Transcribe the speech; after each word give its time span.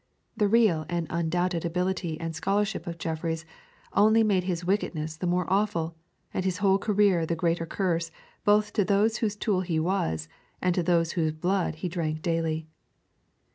The 0.35 0.47
real 0.47 0.87
and 0.89 1.05
undoubted 1.11 1.63
ability 1.63 2.19
and 2.19 2.35
scholarship 2.35 2.87
of 2.87 2.97
Jeffreys 2.97 3.45
only 3.93 4.23
made 4.23 4.45
his 4.45 4.65
wickedness 4.65 5.15
the 5.15 5.27
more 5.27 5.45
awful, 5.47 5.95
and 6.33 6.43
his 6.43 6.57
whole 6.57 6.79
career 6.79 7.23
the 7.27 7.35
greater 7.35 7.67
curse 7.67 8.09
both 8.43 8.73
to 8.73 8.83
those 8.83 9.17
whose 9.17 9.35
tool 9.35 9.61
he 9.61 9.79
was, 9.79 10.27
and 10.59 10.73
to 10.73 10.81
those 10.81 11.11
whose 11.11 11.33
blood 11.33 11.75
he 11.85 11.87
drank 11.87 12.23
daily. 12.23 12.65